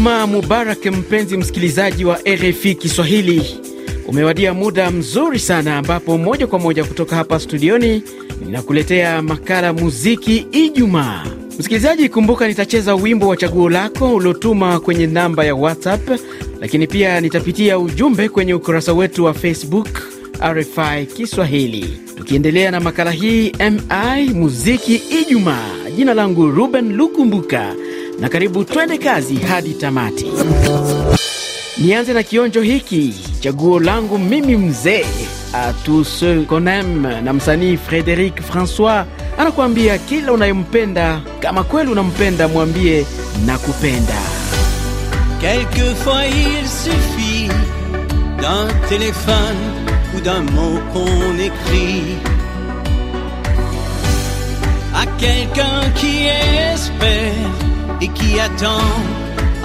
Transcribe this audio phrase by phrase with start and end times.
[0.00, 3.60] Ijumaa mubarak, mpenzi msikilizaji wa RFI Kiswahili.
[4.08, 8.02] Umewadia muda mzuri sana ambapo moja kwa moja kutoka hapa studioni
[8.44, 11.24] ninakuletea makala muziki Ijumaa.
[11.58, 16.10] Msikilizaji, kumbuka nitacheza wimbo wa chaguo lako uliotuma kwenye namba ya WhatsApp,
[16.60, 19.88] lakini pia nitapitia ujumbe kwenye ukurasa wetu wa Facebook
[20.52, 21.98] RFI Kiswahili.
[22.16, 27.74] Tukiendelea na makala hii mi muziki Ijumaa, jina langu Ruben Lukumbuka
[28.20, 30.26] na karibu twende kazi hadi tamati.
[31.78, 35.04] Nianze na kionjo hiki, chaguo langu mimi mzee
[35.54, 39.04] a tous ceux qu'on aime, na msanii Frederic Francois
[39.38, 43.06] anakuambia kila unayempenda, kama kweli unampenda, mwambie
[43.46, 44.18] nakupenda.
[45.40, 47.48] Quelquefois il suffit
[48.40, 49.58] d'un téléphone
[50.16, 52.02] ou d'un mot qu'on écrit
[54.94, 56.26] à quelqu'un qui
[56.74, 57.69] espère
[58.00, 58.90] et qui attend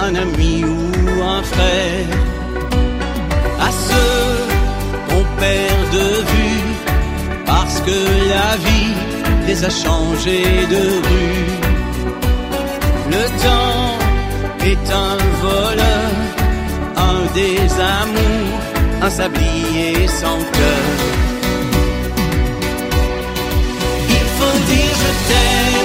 [0.00, 2.08] un ami ou un frère.
[3.60, 4.34] À ceux
[5.08, 6.66] qu'on perd de vue
[7.46, 7.98] parce que
[8.34, 8.94] la vie
[9.46, 11.44] les a changés de rue.
[13.14, 13.86] Le temps
[14.70, 16.10] est un voleur,
[17.10, 18.58] un désamour,
[19.02, 20.88] un sablier sans cœur.
[24.16, 25.75] Il faut dire je t'aime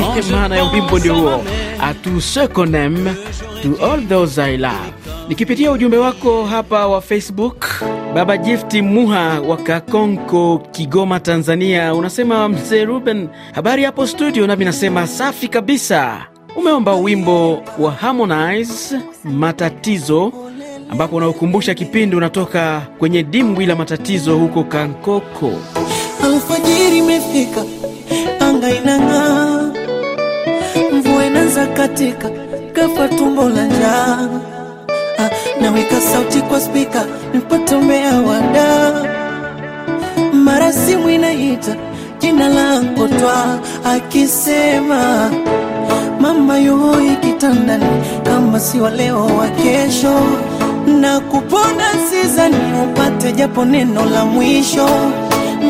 [0.00, 1.44] Msikilizaji, maana ya wimbo ndio huo,
[1.80, 3.10] a tous ceux qu'on aime,
[3.62, 4.92] to all those I love.
[5.28, 7.66] Nikipitia ujumbe wako hapa wa Facebook,
[8.14, 14.46] Baba Gifti Muha wa Kakonko, Kigoma, Tanzania, unasema mzee Ruben, habari hapo studio?
[14.46, 16.26] Nami nasema safi kabisa.
[16.56, 20.32] Umeomba wimbo wa Harmonize Matatizo,
[20.90, 25.52] ambapo unaokumbusha kipindi unatoka kwenye dimbwi la matatizo huko Kankoko.
[26.24, 27.64] Alfajiri imefika,
[28.40, 29.45] anga inang'aa,
[31.76, 32.30] katika,
[32.72, 34.28] kafa tumbo la njaa.
[35.18, 37.04] Ah, naweka sauti kwa spika
[37.34, 38.92] nipate umea wada,
[40.32, 41.76] mara simu inaita
[42.20, 45.30] jina langu twa, akisema
[46.20, 47.84] mama yuhoi kitandani,
[48.24, 50.20] kama si wa leo wa kesho,
[51.00, 54.88] na kupona sizani upate japo neno la mwisho.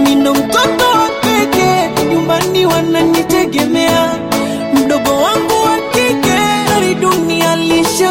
[0.04, 4.05] Nino mtoto wa pekee nyumbani, wananitegemea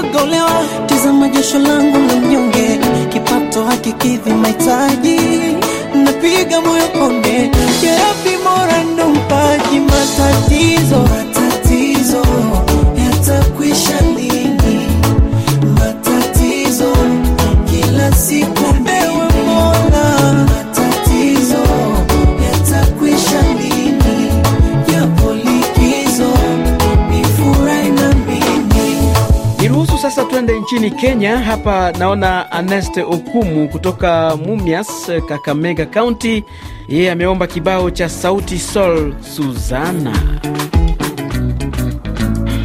[0.01, 0.65] dunia lishagolewa.
[0.85, 2.79] Tizama jasho langu la mnyonge,
[3.09, 5.19] kipato hakikidhi mahitaji,
[5.95, 7.51] napiga moyo konde,
[7.81, 9.79] jerabi mora ndo mpaji.
[9.79, 11.07] Matatizo
[30.65, 31.37] nchini Kenya.
[31.37, 36.43] Hapa naona Aneste Okumu kutoka Mumias, Kakamega County.
[36.87, 40.11] Yeye ameomba kibao cha Sauti Sol Suzana.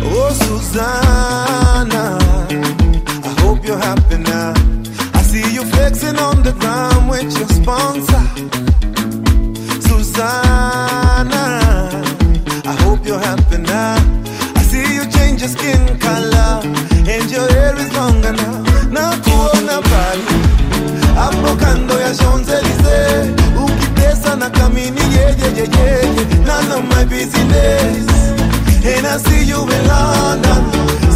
[0.04, 2.18] Oh, Suzana,
[3.24, 4.54] I hope you're happy now.
[5.14, 8.69] I see you flexing on the ground with your sponsor.
[27.10, 28.06] Business.
[28.86, 30.62] And I see you in London,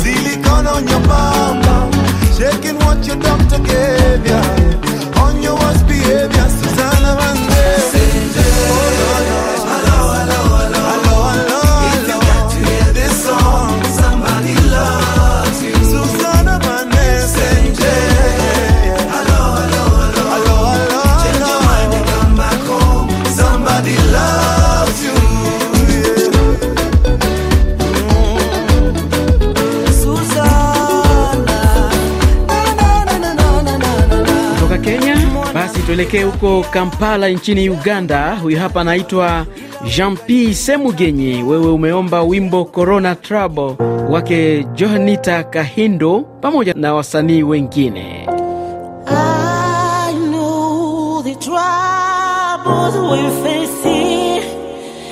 [0.03, 1.63] silicone on your bum,
[2.37, 4.43] shaking what your doctor gave ya.
[5.25, 5.87] On your worst
[34.85, 35.17] Kenya
[35.55, 38.37] basi tuelekee huko Kampala nchini Uganda.
[38.43, 39.47] Huyu hapa anaitwa
[39.97, 41.43] Jean P Semugenyi.
[41.43, 43.75] Wewe umeomba wimbo Corona Trouble
[44.11, 48.29] wake Johanita Kahindo pamoja na wasanii wengine.
[49.07, 54.43] I know the troubles we're facing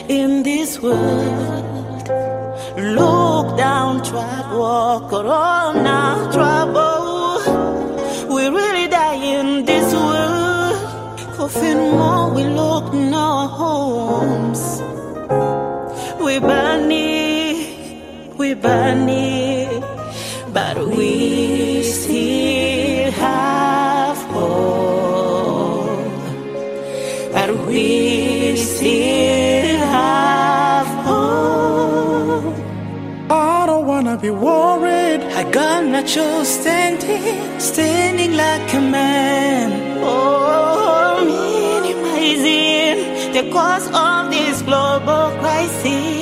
[0.08, 2.08] in this world.
[2.78, 6.91] Look down, trouble, corona, trouble.
[11.54, 14.80] More, we look no homes.
[16.24, 19.82] We burn it, we burn it,
[20.52, 26.08] but we still have hope.
[27.34, 32.56] But we still have hope.
[33.30, 35.20] I don't wanna be worried.
[35.40, 39.70] I gonna choose standing, standing like a man.
[40.02, 40.41] Oh,
[43.32, 46.12] the cause of this global crisis.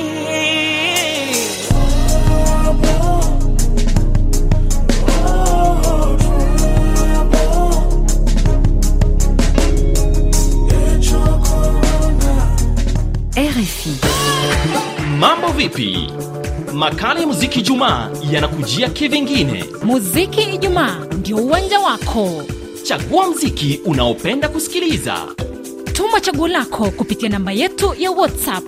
[13.36, 13.94] RFI.
[15.18, 16.10] Mambo vipi?
[16.74, 19.64] Makala ya muziki Jumaa yanakujia kivingine.
[19.82, 22.42] Muziki Ijumaa ndio uwanja wako.
[22.82, 25.14] Chagua muziki unaopenda kusikiliza,
[26.00, 28.64] Tuma chaguo lako kupitia namba yetu ya WhatsApp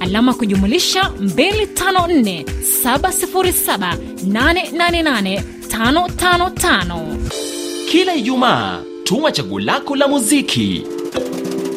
[0.00, 2.44] alama kujumulisha 254
[2.84, 3.96] 707
[4.26, 7.16] 888 555.
[7.90, 10.84] kila Ijumaa tuma chaguo lako la muziki,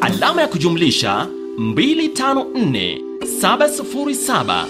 [0.01, 1.27] alama ya kujumlisha
[1.59, 2.99] 254
[3.41, 4.65] 707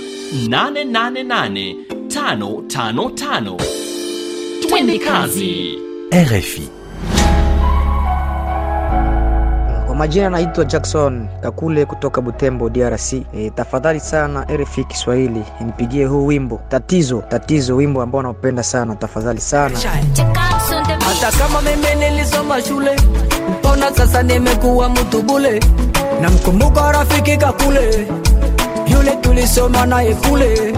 [0.47, 1.75] 888
[2.07, 3.57] 555.
[4.69, 5.79] Twende kazi.
[6.13, 6.61] RFI.
[9.95, 13.13] Kwa majina naitwa Jackson Kakule kutoka Butembo, DRC.
[13.13, 19.41] E, tafadhali sana RFI Kiswahili nipigie huu wimbo tatizo tatizo, wimbo ambao naupenda sana, tafadhali
[19.41, 19.79] sana.
[21.05, 22.95] hata kama mimi nilisoma shule
[23.59, 25.59] mbona sasa nimekuwa mtu bule
[26.21, 28.07] namkumbuka rafiki kakule
[28.87, 30.73] yule tulisoma naye kule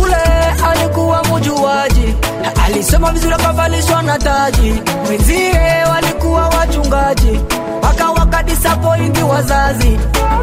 [0.00, 0.16] kule
[0.70, 2.14] alikuwa mujuaji
[2.64, 5.52] alisoma vizuri akavalishwa na taji mwenzie
[5.94, 7.40] walikuwa wachungaji
[7.82, 9.98] mpaka wakadisapointi wazazi.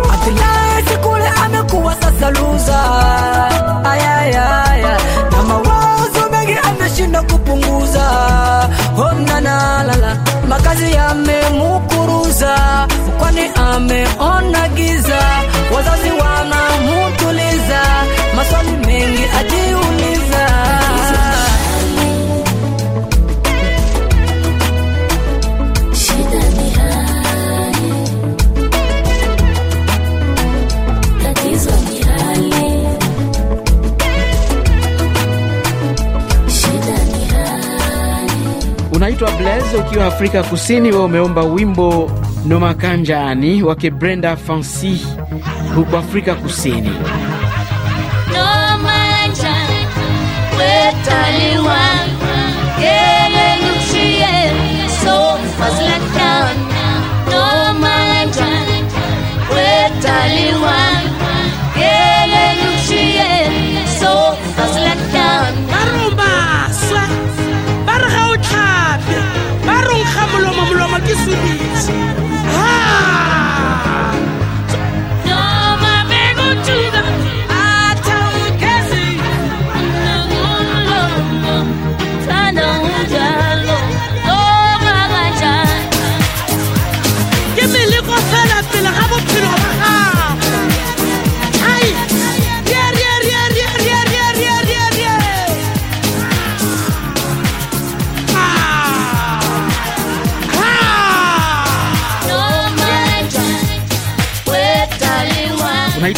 [0.10, 2.80] Hatimaye Sikule amekuwa sasa luza
[3.92, 4.98] ayayaya
[5.32, 8.10] na mawazo mengi ameshinda kupunguza.
[8.98, 10.18] Onanalala
[10.50, 12.88] makazi yamemukuruza.
[13.20, 15.20] Kwani ameona giza?
[15.76, 16.79] Wazazi wanamutuliza
[39.00, 42.12] Unaitwa Blaise ukiwa Afrika Kusini, wewe umeomba wimbo
[42.46, 45.06] Nomakanjani wake Brenda Fancy
[45.76, 46.90] huko Afrika Kusini.
[48.34, 48.60] No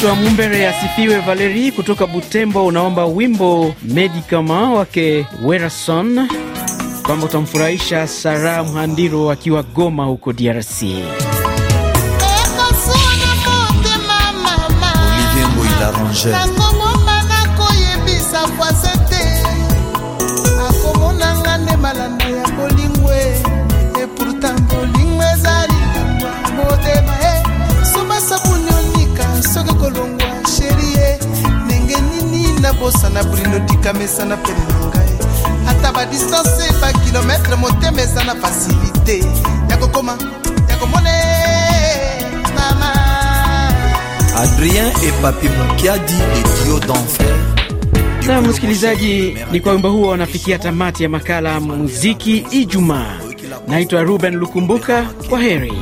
[0.01, 6.27] Unaitwa Mumbere asifiwe Valeri kutoka Butembo, unaomba wimbo Medicament wake Werason
[7.05, 10.81] kwamba utamfurahisha Sara Mhandiro akiwa Goma huko DRC.
[10.81, 11.08] Olivier
[15.55, 16.71] Ngoïla Rangel.
[33.22, 35.10] Nabosana brindo tikamesana pene na ngai
[35.70, 39.24] ata badistance bakilometre motema eza na fasilite
[39.70, 40.18] ya kokoma
[40.70, 41.12] ya komone
[42.56, 42.92] mama
[44.36, 46.13] Adrien epapi Papi Mukiadi,
[46.66, 47.36] les d'enfer.
[48.28, 53.18] Na msikilizaji, ni kwa wimbo huo wanafikia tamati ya makala muziki Ijumaa.
[53.68, 55.74] Naitwa Ruben Lukumbuka, kwa heri.